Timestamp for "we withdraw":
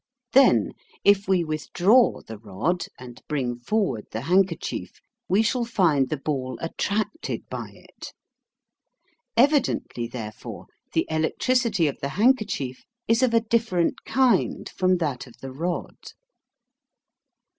1.27-2.21